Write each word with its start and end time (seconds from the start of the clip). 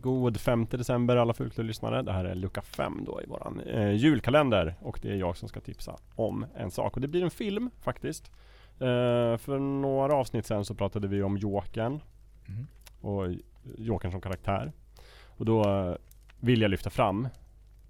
God 0.00 0.36
5 0.40 0.66
december 0.70 1.16
alla 1.16 1.34
fulkulturlyssnare. 1.34 2.02
Det 2.02 2.12
här 2.12 2.24
är 2.24 2.34
lucka 2.34 2.62
5 2.62 3.04
då 3.06 3.22
i 3.22 3.26
våran 3.26 3.60
eh, 3.60 3.90
julkalender 3.92 4.74
och 4.80 4.98
det 5.02 5.10
är 5.10 5.16
jag 5.16 5.36
som 5.36 5.48
ska 5.48 5.60
tipsa 5.60 5.96
om 6.14 6.46
en 6.56 6.70
sak 6.70 6.94
och 6.94 7.00
det 7.00 7.08
blir 7.08 7.22
en 7.24 7.30
film 7.30 7.70
faktiskt. 7.80 8.30
Eh, 8.78 9.36
för 9.36 9.58
några 9.58 10.14
avsnitt 10.14 10.46
sen 10.46 10.64
så 10.64 10.74
pratade 10.74 11.08
vi 11.08 11.22
om 11.22 11.36
Jokern 11.36 12.00
Mm. 12.48 12.66
och 13.00 13.26
Jokern 13.78 14.10
som 14.10 14.20
karaktär. 14.20 14.72
Och 15.26 15.44
då 15.44 15.64
eh, 15.70 15.94
vill 16.40 16.62
jag 16.62 16.70
lyfta 16.70 16.90
fram 16.90 17.28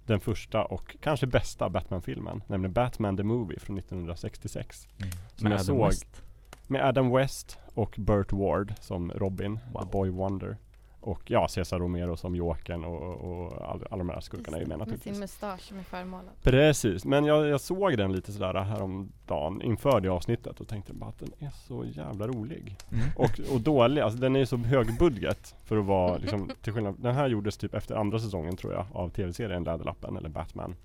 den 0.05 0.19
första 0.19 0.65
och 0.65 0.95
kanske 1.01 1.27
bästa 1.27 1.69
Batman-filmen, 1.69 2.43
nämligen 2.47 2.73
Batman 2.73 3.17
the 3.17 3.23
Movie 3.23 3.59
från 3.59 3.77
1966. 3.77 4.87
Mm. 4.97 5.09
Som 5.35 5.45
jag 5.47 5.53
Adam 5.53 5.65
såg 5.65 5.85
West. 5.87 6.23
med 6.67 6.85
Adam 6.85 7.11
West 7.11 7.59
och 7.73 7.95
Burt 7.97 8.31
Ward 8.33 8.73
som 8.79 9.11
Robin, 9.11 9.59
Wow. 9.73 9.81
The 9.83 9.89
Boy 9.91 10.09
Wonder. 10.09 10.57
Och 11.05 11.21
ja, 11.31 11.47
Cesar 11.47 11.79
Romero 11.79 12.17
som 12.17 12.35
Jokern 12.35 12.83
och, 12.85 13.11
och 13.13 13.71
alla, 13.91 13.97
de 13.97 14.09
här 14.09 14.19
skurkarna 14.19 14.57
är 14.57 14.61
ju 14.61 14.67
med 14.67 14.77
Med 14.77 14.87
sin 14.87 14.93
naturligtvis. 14.95 15.19
mustasch 15.19 15.61
som 15.61 15.79
är 15.79 15.83
förmålad. 15.83 16.31
Precis, 16.43 17.05
men 17.05 17.25
jag, 17.25 17.47
jag 17.47 17.61
såg 17.61 17.97
den 17.97 18.11
lite 18.13 18.31
sådär 18.31 18.53
häromdagen 18.53 19.61
inför 19.61 20.01
det 20.01 20.09
avsnittet 20.09 20.59
och 20.59 20.67
tänkte 20.67 20.93
bara 20.93 21.09
att 21.09 21.19
den 21.19 21.31
är 21.39 21.49
så 21.67 21.85
jävla 21.85 22.27
rolig. 22.27 22.77
Mm. 22.91 23.05
Och, 23.15 23.39
och 23.53 23.61
dålig, 23.61 24.01
alltså 24.01 24.19
den 24.19 24.35
är 24.35 24.39
ju 24.39 24.45
så 24.45 24.57
hög 24.57 24.97
budget 24.99 25.55
för 25.63 25.77
att 25.77 25.85
vara 25.85 26.17
liksom, 26.17 26.51
till 26.61 26.73
skillnad, 26.73 26.95
den 26.99 27.15
här 27.15 27.27
gjordes 27.27 27.57
typ 27.57 27.73
efter 27.73 27.95
andra 27.95 28.19
säsongen 28.19 28.55
tror 28.55 28.73
jag 28.73 28.85
av 28.93 29.09
tv-serien 29.09 29.63
Läderlappen 29.63 30.17
eller 30.17 30.29
Batman. 30.29 30.75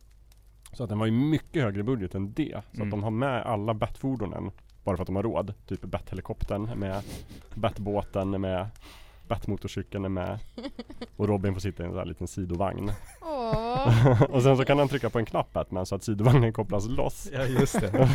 Så 0.73 0.83
att 0.83 0.89
den 0.89 0.99
var 0.99 1.07
ju 1.07 1.13
mycket 1.13 1.63
högre 1.63 1.83
budget 1.83 2.15
än 2.15 2.33
det. 2.33 2.63
Så 2.73 2.77
Mm. 2.77 2.89
att 2.89 2.91
de 2.91 3.03
har 3.03 3.11
med 3.11 3.43
alla 3.43 3.75
Bat-fordonen 3.75 4.51
bara 4.85 4.97
för 4.97 5.03
att 5.03 5.07
de 5.07 5.17
har 5.17 5.23
råd. 5.23 5.55
Typ 5.67 5.81
Bat-helikoptern 5.83 6.71
med, 6.79 7.03
Bat-båten 7.55 8.41
med, 8.41 8.67
Bat-motorcykeln 9.29 10.05
är 10.05 10.09
med 10.09 10.39
och 11.17 11.29
Robin 11.29 11.55
får 11.55 11.61
sitta 11.61 11.83
i 11.83 11.87
en 11.87 11.93
sån 11.93 11.99
här 11.99 12.07
liten 12.07 12.29
sidovagn. 12.29 12.93
Åh, 13.21 14.23
och 14.31 14.43
sen 14.43 14.57
så 14.57 14.65
kan 14.65 14.79
han 14.79 14.89
trycka 14.89 15.11
på 15.11 15.19
en 15.19 15.25
knapp 15.25 15.53
Batman 15.53 15.87
så 15.87 15.95
att 15.95 16.03
sidovagnen 16.03 16.53
kopplas 16.53 16.87
loss. 16.89 17.29
Ja 17.33 17.45
just 17.45 17.81
det. 17.81 18.09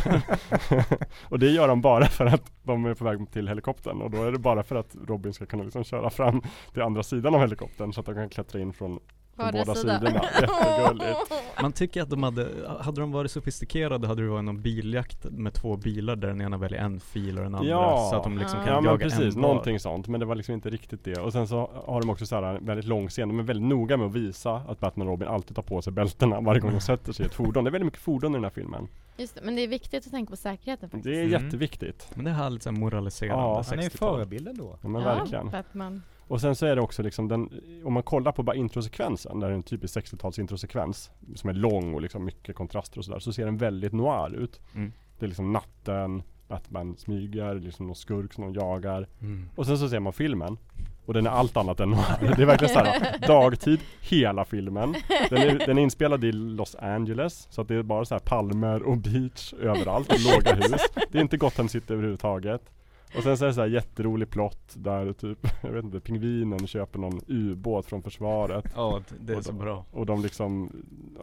och 1.28 1.38
det 1.38 1.50
gör 1.50 1.68
de 1.68 1.80
bara 1.80 2.06
för 2.06 2.26
att 2.26 2.52
de 2.62 2.84
är 2.84 2.94
på 2.94 3.04
väg 3.04 3.32
till 3.32 3.48
helikoptern 3.48 4.02
och 4.02 4.10
då 4.10 4.22
är 4.22 4.32
det 4.32 4.38
bara 4.38 4.62
för 4.62 4.76
att 4.76 4.96
Robin 5.08 5.32
ska 5.34 5.46
kunna 5.46 5.62
liksom 5.62 5.84
köra 5.84 6.10
fram 6.10 6.42
till 6.72 6.82
andra 6.82 7.02
sidan 7.02 7.34
av 7.34 7.40
helikoptern 7.40 7.92
så 7.92 8.00
att 8.00 8.06
de 8.06 8.14
kan 8.14 8.28
klättra 8.28 8.60
in 8.60 8.72
från, 8.72 9.00
från 9.36 9.50
båda 9.52 9.74
sida. 9.74 9.98
sidorna. 10.00 10.24
Jättegulligt. 10.40 11.32
Man 11.62 11.72
tycker 11.72 12.02
att 12.02 12.10
de 12.10 12.22
hade, 12.22 12.48
hade 12.80 13.00
de 13.00 13.12
varit 13.12 13.30
sofistikerade 13.30 14.06
hade 14.06 14.22
det 14.22 14.28
varit 14.28 14.44
någon 14.44 14.62
biljakt 14.62 15.24
med 15.30 15.52
två 15.54 15.76
bilar 15.76 16.16
där 16.16 16.28
den 16.28 16.40
ena 16.40 16.56
väljer 16.56 16.80
en 16.80 17.00
fil 17.00 17.38
och 17.38 17.44
den 17.44 17.54
andra 17.54 17.68
Ja. 17.70 18.08
så 18.10 18.16
att 18.16 18.22
de 18.24 18.38
liksom 18.38 18.60
Ah. 18.60 18.64
kan 18.64 18.84
Ja 18.84 18.90
jaga 18.90 19.04
precis, 19.04 19.34
en 19.36 19.40
någonting 19.42 19.80
sånt. 19.80 20.08
Men 20.08 20.20
det 20.20 20.26
var 20.26 20.34
liksom 20.34 20.54
inte 20.54 20.70
riktigt 20.70 21.04
det. 21.04 21.20
Och 21.20 21.32
sen 21.32 21.48
så 21.48 21.70
har 21.86 22.00
de 22.00 22.10
också 22.10 22.26
så 22.26 22.34
här 22.34 22.42
en 22.42 22.66
väldigt 22.66 22.86
lång 22.86 23.08
scen. 23.08 23.28
De 23.28 23.38
är 23.38 23.42
väldigt 23.42 23.68
noga 23.68 23.96
med 23.96 24.06
att 24.06 24.12
visa 24.14 24.52
att 24.54 24.80
Batman 24.80 25.06
och 25.08 25.12
Robin 25.12 25.28
alltid 25.28 25.56
tar 25.56 25.62
på 25.62 25.82
sig 25.82 25.92
bältena 25.92 26.40
varje 26.40 26.60
gång 26.60 26.70
de 26.72 26.80
sätter 26.80 27.12
sig 27.12 27.24
i 27.24 27.28
ett 27.28 27.34
fordon. 27.34 27.64
Det 27.64 27.70
är 27.70 27.72
väldigt 27.72 27.86
mycket 27.86 28.00
fordon 28.00 28.30
i 28.32 28.34
den 28.34 28.44
här 28.44 28.50
filmen. 28.50 28.88
Just 29.16 29.34
det, 29.34 29.40
men 29.44 29.56
det 29.56 29.62
är 29.62 29.68
viktigt 29.68 30.06
att 30.06 30.10
tänka 30.12 30.30
på 30.30 30.36
säkerheten 30.36 30.90
faktiskt. 30.90 31.04
Det 31.04 31.20
är 31.20 31.26
Mm. 31.28 31.44
jätteviktigt. 31.44 32.08
Men 32.14 32.24
det 32.24 32.30
är 32.30 32.34
härligt 32.34 32.62
såhär 32.62 32.76
moraliserande 32.76 33.42
Ja, 33.42 33.62
Han 33.70 33.78
är 33.78 33.82
ju 33.82 33.88
60-tal. 33.88 34.16
förebilden 34.16 34.56
då. 34.56 34.78
Ja 34.82 34.88
men 34.88 35.02
ja, 35.02 35.14
verkligen. 35.14 35.50
Batman. 35.50 36.02
Och 36.28 36.40
sen 36.40 36.56
så 36.56 36.66
är 36.66 36.76
det 36.76 36.82
också 36.82 37.02
liksom 37.02 37.28
den, 37.28 37.50
om 37.84 37.92
man 37.92 38.02
kollar 38.02 38.32
på 38.32 38.42
bara 38.42 38.56
introsekvensen, 38.56 39.40
där 39.40 39.46
det 39.48 39.52
är 39.52 39.56
en 39.56 39.62
typisk 39.62 39.94
60-tals 39.96 40.38
introsekvens 40.38 41.10
som 41.44 41.50
är 41.50 41.54
lång 41.54 41.94
och 41.94 42.02
liksom 42.02 42.24
mycket 42.24 42.56
kontraster 42.56 42.98
och 42.98 43.04
sådär, 43.04 43.18
så 43.18 43.32
ser 43.32 43.44
den 43.44 43.56
väldigt 43.56 43.92
noir 43.92 44.34
ut. 44.34 44.60
Mm. 44.74 44.92
Det 45.18 45.26
är 45.26 45.28
liksom 45.28 45.52
natten, 45.52 46.22
Batman 46.48 46.96
smyger, 46.96 47.54
liksom 47.54 47.86
någon 47.86 47.96
skurk 47.96 48.32
som 48.32 48.44
de 48.44 48.60
jagar. 48.60 49.08
Mm. 49.20 49.48
Och 49.56 49.66
sen 49.66 49.78
så 49.78 49.88
ser 49.88 50.00
man 50.00 50.12
filmen 50.12 50.56
och 51.06 51.14
den 51.14 51.26
är 51.26 51.30
allt 51.30 51.56
annat 51.56 51.80
än 51.80 51.90
noir. 51.90 52.34
Det 52.36 52.42
är 52.42 52.46
verkligen 52.46 52.74
såhär 52.74 53.18
dagtid, 53.28 53.80
hela 54.00 54.44
filmen. 54.44 54.94
Den 55.30 55.38
är, 55.38 55.66
den 55.66 55.78
är 55.78 55.82
inspelad 55.82 56.24
i 56.24 56.32
Los 56.32 56.74
Angeles, 56.74 57.46
så 57.50 57.60
att 57.60 57.68
det 57.68 57.74
är 57.74 57.82
bara 57.82 58.04
så 58.04 58.14
här 58.14 58.20
palmer 58.20 58.82
och 58.82 58.96
beach 58.98 59.52
överallt 59.54 60.12
och 60.12 60.20
låga 60.20 60.54
hus. 60.68 60.80
Det 61.12 61.18
är 61.18 61.22
inte 61.22 61.36
Gotham 61.36 61.68
City 61.68 61.92
överhuvudtaget. 61.92 62.62
Och 63.16 63.22
sen 63.22 63.36
så 63.38 63.44
är 63.44 63.48
det 63.48 63.54
så 63.54 63.60
här 63.60 63.68
jätterolig 63.68 64.30
plott 64.30 64.74
där 64.76 65.12
typ, 65.12 65.38
jag 65.62 65.70
vet 65.70 65.84
inte, 65.84 66.00
pingvinen 66.00 66.66
köper 66.66 66.98
någon 66.98 67.20
ubåt 67.28 67.86
från 67.86 68.02
försvaret. 68.02 68.64
Ja, 68.76 69.00
det- 69.08 69.14
det 69.26 69.32
är 69.32 69.36
Och 69.38 69.44
så 69.44 69.52
då- 69.52 69.58
bra. 69.58 69.84
Och 69.92 70.06
de 70.06 70.22
liksom 70.22 70.72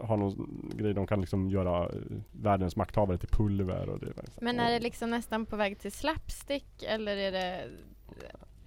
har 0.03 0.17
någon 0.17 0.71
grej, 0.75 0.93
de 0.93 1.07
kan 1.07 1.21
liksom 1.21 1.49
göra 1.49 1.83
eh, 1.83 1.95
världens 2.31 2.75
makthavare 2.75 3.17
till 3.17 3.29
pulver 3.29 3.89
och 3.89 3.99
det 3.99 4.13
Men 4.41 4.59
är 4.59 4.71
det 4.71 4.79
liksom 4.79 5.09
nästan 5.09 5.45
på 5.45 5.55
väg 5.55 5.79
till 5.79 5.91
slapstick 5.91 6.83
eller 6.87 7.17
är 7.17 7.31
det 7.31 7.63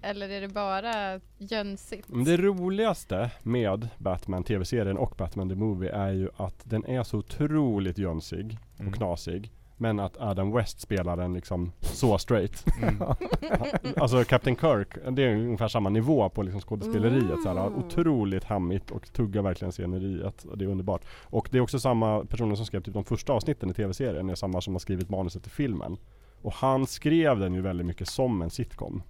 eller 0.03 0.29
är 0.29 0.41
det 0.41 0.49
bara 0.49 1.21
jönsigt? 1.39 2.09
Det 2.27 2.37
roligaste 2.37 3.31
med 3.43 3.89
Batman 3.99 4.45
TV-serien 4.45 4.97
och 4.99 5.15
Batman 5.19 5.49
the 5.49 5.55
Movie 5.55 5.91
är 5.93 6.13
ju 6.13 6.29
att 6.37 6.61
den 6.65 6.85
är 6.87 7.03
så 7.03 7.19
otroligt 7.19 7.99
jönsig 7.99 8.59
Mm. 8.79 8.89
och 8.89 8.95
knasig. 8.97 9.53
Men 9.77 10.01
att 10.01 10.17
Adam 10.21 10.53
West 10.53 10.81
spelar 10.81 11.17
den 11.17 11.33
liksom 11.35 11.73
så 11.81 12.19
straight. 12.19 12.65
Mm. 12.83 13.03
Alltså 13.97 14.25
Captain 14.25 14.57
Kirk, 14.57 14.89
det 15.13 15.23
är 15.23 15.35
ungefär 15.37 15.69
samma 15.69 15.89
nivå 15.89 16.29
på 16.29 16.43
liksom 16.43 16.61
skådespeleriet. 16.61 17.43
Så 17.43 17.49
här, 17.55 17.67
Mm. 17.67 17.79
otroligt 17.79 18.45
hammigt 18.45 18.91
och 18.91 19.13
tuggar 19.13 19.43
verkligen 19.43 19.73
sceneriet. 19.73 20.45
Och 20.45 20.59
det 20.59 20.65
är 20.65 20.69
underbart. 20.69 21.03
Och 21.25 21.49
det 21.51 21.59
är 21.59 21.63
också 21.63 21.79
samma 21.81 22.25
personer 22.25 22.55
som 22.55 22.67
skrev 22.67 22.81
typ 22.83 22.95
de 22.95 23.05
första 23.05 23.33
avsnitten 23.33 23.71
i 23.71 23.75
TV-serien. 23.75 24.31
är 24.31 24.35
samma 24.35 24.61
som 24.61 24.75
har 24.75 24.79
skrivit 24.79 25.11
manuset 25.11 25.43
till 25.43 25.53
filmen. 25.53 25.97
Och 26.43 26.53
han 26.53 26.87
skrev 26.87 27.39
den 27.39 27.55
ju 27.55 27.61
väldigt 27.61 27.87
mycket 27.87 28.09
som 28.09 28.43
en 28.43 28.51
sitcom. 28.51 29.03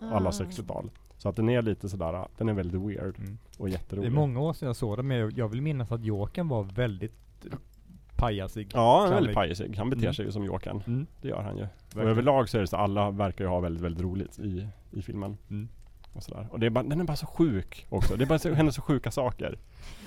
Alla 0.00 0.28
Ah. 0.28 0.32
60-tal. 0.32 0.90
Så 1.18 1.28
att 1.28 1.36
den 1.36 1.48
är 1.48 1.62
lite 1.62 1.88
sådär, 1.88 2.26
den 2.38 2.48
är 2.48 2.52
väldigt 2.52 2.80
weird 2.80 3.18
Mm. 3.18 3.38
och 3.58 3.66
Det 3.66 3.72
jätterolig. 3.72 4.06
är 4.08 4.12
många 4.14 4.40
år 4.40 4.52
sedan 4.52 4.66
jag 4.66 4.76
såg 4.76 4.96
det 4.96 5.02
men 5.02 5.30
jag- 5.36 5.48
vill 5.48 5.62
minnas 5.62 5.92
att 5.92 6.04
Jokern 6.04 6.48
var 6.48 6.62
väldigt 6.62 7.46
pajasig. 8.16 8.70
Ja, 8.74 9.00
han 9.00 9.10
är 9.10 9.14
väldigt 9.14 9.34
pajasig. 9.34 9.76
Han 9.76 9.90
beter 9.90 10.02
Mm. 10.02 10.14
sig 10.14 10.24
ju 10.24 10.32
som 10.32 10.44
Jokern. 10.44 10.82
Mm. 10.86 11.06
Det 11.22 11.28
gör 11.28 11.42
han 11.42 11.56
ju. 11.58 11.66
Och 11.94 12.02
överlag 12.02 12.48
så 12.48 12.56
är 12.56 12.60
det 12.60 12.66
så 12.66 12.76
alla 12.76 13.10
verkar 13.10 13.44
ju 13.44 13.50
ha 13.50 13.60
väldigt, 13.60 13.82
väldigt 13.82 14.02
roligt 14.02 14.38
i, 14.38 14.68
i 14.90 15.02
filmen. 15.02 15.36
Mm. 15.50 15.68
Och 16.16 16.22
sådär. 16.22 16.46
Och 16.50 16.60
det 16.60 16.66
är 16.66 16.70
bara, 16.70 16.84
den 16.84 17.00
är 17.00 17.04
bara 17.04 17.16
så 17.16 17.26
sjuk 17.26 17.86
också. 17.88 18.16
Det 18.16 18.24
är 18.24 18.26
bara 18.26 18.38
så, 18.38 18.52
händer 18.54 18.72
så 18.72 18.82
sjuka 18.82 19.10
saker. 19.10 19.58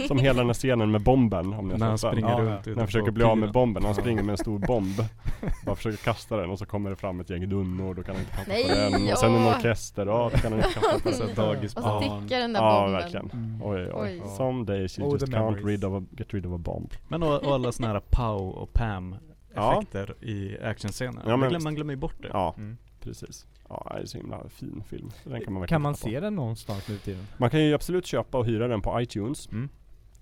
Som 0.07 0.17
hela 0.19 0.37
den 0.37 0.47
här 0.47 0.53
scenen 0.53 0.91
med 0.91 1.01
bomben 1.03 1.53
om 1.53 1.67
ni 1.67 1.77
När 1.77 1.87
han 1.87 1.97
springer 1.97 2.29
Ja, 2.29 2.37
runt 2.39 2.65
När 2.65 2.75
han 2.75 2.85
försöker 2.87 3.11
bli 3.11 3.23
av 3.23 3.37
med 3.37 3.51
bomben. 3.51 3.83
Han 3.83 3.93
Ja. 3.95 4.01
springer 4.01 4.23
med 4.23 4.31
en 4.31 4.37
stor 4.37 4.59
bomb. 4.59 4.95
Bara 5.65 5.75
försöker 5.75 5.97
kasta 5.97 6.37
den 6.37 6.49
och 6.49 6.59
så 6.59 6.65
kommer 6.65 6.89
det 6.89 6.95
fram 6.95 7.19
ett 7.19 7.29
gäng 7.29 7.49
dunnor. 7.49 7.93
Då 7.93 8.03
kan 8.03 8.15
han 8.15 8.23
inte 8.23 8.35
kasta 8.35 8.51
på 8.51 8.97
den. 8.97 9.11
Och 9.11 9.17
sen 9.17 9.35
en 9.35 9.47
orkester. 9.47 10.05
Ja, 10.05 10.29
då 10.33 10.37
kan 10.37 10.51
han 10.51 10.59
inte 10.61 10.73
kasta 10.79 10.99
på 11.03 11.25
den. 11.25 11.35
dagisbarn. 11.35 11.85
Och 11.97 12.03
så 12.03 12.21
tickar 12.21 12.39
den 12.39 12.53
där 12.53 12.61
Ja, 12.61 12.81
bomben. 12.81 12.91
verkligen. 13.01 13.29
Mm. 13.33 13.61
Oj, 13.63 13.91
oj, 13.93 14.21
oj. 14.21 14.21
Some 14.37 14.65
days 14.65 14.99
you 14.99 15.07
Oh, 15.09 15.13
just 15.13 15.25
can't 15.25 15.31
memories. 15.45 15.65
rid 15.65 15.83
of 15.85 16.03
a, 16.03 16.05
get 16.17 16.33
rid 16.33 16.45
of 16.45 16.53
a 16.53 16.57
bomb. 16.57 16.89
Men 17.07 17.23
och, 17.23 17.43
och 17.43 17.53
alla 17.53 17.71
såna 17.71 17.87
här 17.87 18.01
Pow 18.09 18.49
och 18.49 18.73
Pam 18.73 19.15
Ja. 19.55 19.73
effekter 19.77 20.15
i 20.23 20.57
actionscener. 20.63 21.21
Ja, 21.27 21.37
man 21.37 21.75
glömmer 21.75 21.93
ju 21.93 21.97
bort 21.99 22.15
det. 22.21 22.29
Ja, 22.33 22.53
Mm. 22.57 22.77
Precis. 22.99 23.47
Ja, 23.69 23.91
det 23.95 24.01
är 24.01 24.05
så 24.05 24.17
himla 24.17 24.49
fin 24.49 24.83
film. 24.87 25.11
Den 25.23 25.41
kan 25.41 25.53
man 25.53 25.67
Kan 25.67 25.81
man 25.81 25.93
på. 25.93 25.97
se 25.99 26.19
den 26.19 26.35
någonstans 26.35 26.87
nu 26.87 26.95
till 26.95 27.03
tiden? 27.03 27.27
Man 27.37 27.49
kan 27.49 27.59
ju 27.63 27.73
absolut 27.73 28.05
köpa 28.05 28.37
och 28.37 28.45
hyra 28.45 28.67
den 28.67 28.81
på 28.81 29.01
iTunes. 29.01 29.47
Mm. 29.51 29.69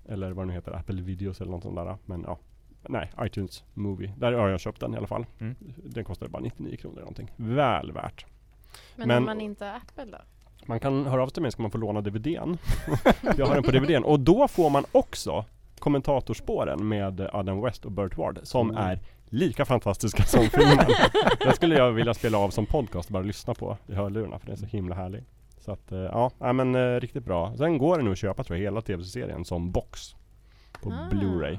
Eller 0.08 0.30
vad 0.32 0.44
det 0.44 0.48
nu 0.48 0.52
heter, 0.54 0.72
Apple 0.72 1.02
Videos 1.02 1.40
eller 1.40 1.50
något 1.50 1.62
sånt 1.62 1.76
där. 1.76 1.96
Men 2.06 2.22
ja, 2.26 2.38
nej, 2.88 3.10
iTunes 3.22 3.64
Movie. 3.74 4.14
Där 4.18 4.32
har 4.32 4.48
jag 4.48 4.60
köpt 4.60 4.80
den 4.80 4.94
i 4.94 4.96
alla 4.96 5.06
fall. 5.06 5.26
Mm. 5.38 5.54
Den 5.84 6.04
kostar 6.04 6.28
bara 6.28 6.42
99 6.42 6.76
kronor 6.76 6.92
eller 6.94 7.02
någonting. 7.02 7.30
Väl 7.36 7.92
värt. 7.92 8.26
Men, 8.96 9.08
Men- 9.08 9.18
om 9.18 9.24
man 9.24 9.40
inte 9.40 9.64
har 9.64 9.72
Apple 9.76 10.04
då? 10.04 10.18
Man 10.66 10.80
kan 10.80 11.06
höra 11.06 11.22
av 11.22 11.26
sig 11.26 11.34
till 11.34 11.42
mig 11.42 11.52
så 11.52 11.56
kan 11.56 11.62
man 11.62 11.70
få 11.70 11.78
låna 11.78 12.00
DVDn. 12.00 12.58
jag 13.36 13.46
har 13.46 13.54
den 13.54 13.62
på 13.62 13.70
DVDn. 13.70 14.04
Och 14.04 14.20
då 14.20 14.48
får 14.48 14.70
man 14.70 14.84
också 14.92 15.44
kommentatorspåren 15.78 16.88
med 16.88 17.20
Adam 17.32 17.60
West 17.62 17.84
och 17.84 17.92
Burt 17.92 18.16
Ward 18.16 18.38
som 18.42 18.70
Mm. 18.70 18.82
är 18.82 18.98
lika 19.30 19.64
fantastiska 19.64 20.22
som 20.22 20.40
filmen. 20.44 20.86
den 21.40 21.54
skulle 21.54 21.74
jag 21.76 21.92
vilja 21.92 22.14
spela 22.14 22.38
av 22.38 22.50
som 22.50 22.66
podcast 22.66 23.08
och 23.08 23.12
bara 23.12 23.22
lyssna 23.22 23.54
på 23.54 23.76
i 23.86 23.94
hörlurarna 23.94 24.38
för 24.38 24.46
den 24.46 24.52
är 24.54 24.58
så 24.58 24.66
himla 24.66 24.94
härlig. 24.94 25.24
Så 25.58 25.72
att 25.72 25.92
eh, 25.92 25.98
ja, 25.98 26.52
men 26.52 26.74
eh, 26.74 27.00
riktigt 27.00 27.24
bra. 27.24 27.56
Sen 27.56 27.78
går 27.78 27.96
det 27.98 28.02
nog 28.02 28.12
att 28.12 28.18
köpa 28.18 28.44
tror 28.44 28.56
jag 28.58 28.64
hela 28.64 28.80
tv-serien 28.80 29.44
som 29.44 29.72
box. 29.72 30.14
På 30.82 30.90
Ah. 30.90 31.08
Blu-ray. 31.10 31.58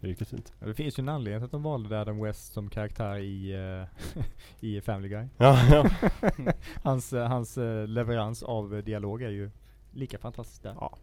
Det 0.00 0.06
är 0.06 0.08
riktigt 0.08 0.28
fint. 0.28 0.52
Ja, 0.60 0.66
Det 0.66 0.74
finns 0.74 0.98
ju 0.98 1.00
en 1.00 1.08
anledning 1.08 1.40
till 1.40 1.44
att 1.44 1.50
de 1.50 1.62
valde 1.62 2.00
Adam 2.00 2.20
West 2.22 2.52
som 2.52 2.70
karaktär 2.70 3.16
i, 3.16 3.52
eh, 3.52 4.22
i 4.60 4.80
Family 4.80 5.08
Guy. 5.08 5.26
Ja, 5.36 5.58
ja. 5.70 5.90
Hans, 6.82 7.12
hans 7.12 7.56
leverans 7.86 8.42
av 8.42 8.82
dialog 8.84 9.22
är 9.22 9.30
ju 9.30 9.50
lika 9.92 10.18
fantastisk 10.18 10.62
där. 10.62 10.74
Ja. 10.80 10.96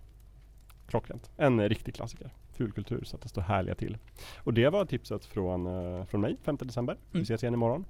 Klockrent. 0.87 1.31
En 1.37 1.69
riktig 1.69 1.95
klassiker. 1.95 2.29
Fulkultur 2.57 3.03
så 3.03 3.15
att 3.15 3.21
det 3.21 3.29
står 3.29 3.41
härliga 3.41 3.75
till. 3.75 3.97
Och 4.43 4.53
det 4.53 4.69
var 4.69 4.85
tipset 4.85 5.25
från, 5.25 5.67
eh, 5.67 6.05
från 6.05 6.21
mig, 6.21 6.37
5 6.43 6.57
december. 6.67 6.97
Vi 7.11 7.17
Mm. 7.17 7.23
ses 7.23 7.43
igen 7.43 7.53
imorgon. 7.53 7.85